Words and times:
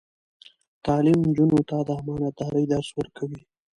تعلیم 0.85 1.19
نجونو 1.27 1.59
ته 1.69 1.77
د 1.87 1.89
امانتدارۍ 1.99 2.63
درس 2.71 2.89
ورکوي. 2.97 3.41